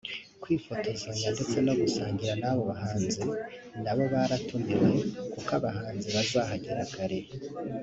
kwifotozanya 0.41 1.27
ndetse 1.35 1.57
no 1.65 1.73
gusangira 1.81 2.33
n’abo 2.41 2.61
bahanzi 2.71 3.21
nabo 3.83 4.03
baratumiwe 4.13 4.89
kuko 5.31 5.49
abahanzi 5.59 6.07
bazahagera 6.15 6.83
kare 6.95 7.19